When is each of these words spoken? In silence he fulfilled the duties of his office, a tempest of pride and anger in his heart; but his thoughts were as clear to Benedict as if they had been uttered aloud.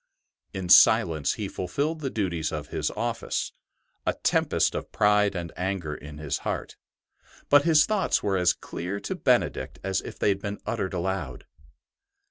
In 0.51 0.67
silence 0.69 1.33
he 1.35 1.47
fulfilled 1.47 1.99
the 1.99 2.09
duties 2.09 2.51
of 2.51 2.69
his 2.69 2.89
office, 2.89 3.51
a 4.03 4.13
tempest 4.15 4.73
of 4.73 4.91
pride 4.91 5.35
and 5.35 5.51
anger 5.55 5.93
in 5.93 6.17
his 6.17 6.39
heart; 6.39 6.75
but 7.49 7.65
his 7.65 7.85
thoughts 7.85 8.23
were 8.23 8.35
as 8.35 8.53
clear 8.53 8.99
to 9.01 9.13
Benedict 9.13 9.77
as 9.83 10.01
if 10.01 10.17
they 10.17 10.29
had 10.29 10.41
been 10.41 10.57
uttered 10.65 10.95
aloud. 10.95 11.45